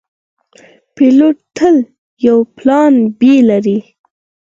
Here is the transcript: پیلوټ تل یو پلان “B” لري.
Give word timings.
پیلوټ 0.95 1.37
تل 1.57 1.75
یو 2.27 2.37
پلان 2.57 2.93
“B” 3.19 3.21
لري. 3.49 3.79